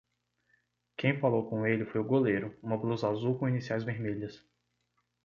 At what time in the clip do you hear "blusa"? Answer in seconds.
2.75-3.07